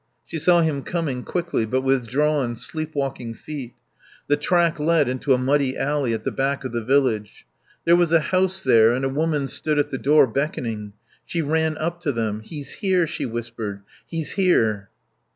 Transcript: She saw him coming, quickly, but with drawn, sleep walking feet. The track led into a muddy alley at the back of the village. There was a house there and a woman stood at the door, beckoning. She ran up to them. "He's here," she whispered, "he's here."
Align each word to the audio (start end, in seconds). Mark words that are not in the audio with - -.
She 0.25 0.39
saw 0.39 0.61
him 0.63 0.81
coming, 0.81 1.21
quickly, 1.21 1.63
but 1.63 1.81
with 1.81 2.07
drawn, 2.07 2.55
sleep 2.55 2.95
walking 2.95 3.35
feet. 3.35 3.75
The 4.25 4.35
track 4.35 4.79
led 4.79 5.07
into 5.07 5.31
a 5.31 5.37
muddy 5.37 5.77
alley 5.77 6.11
at 6.11 6.23
the 6.23 6.31
back 6.31 6.63
of 6.63 6.71
the 6.71 6.83
village. 6.83 7.45
There 7.85 7.95
was 7.95 8.11
a 8.11 8.19
house 8.31 8.63
there 8.63 8.93
and 8.93 9.05
a 9.05 9.09
woman 9.09 9.47
stood 9.47 9.77
at 9.77 9.91
the 9.91 9.99
door, 9.99 10.25
beckoning. 10.25 10.93
She 11.23 11.43
ran 11.43 11.77
up 11.77 12.01
to 12.01 12.11
them. 12.11 12.39
"He's 12.39 12.73
here," 12.73 13.05
she 13.05 13.27
whispered, 13.27 13.81
"he's 14.07 14.31
here." 14.31 14.89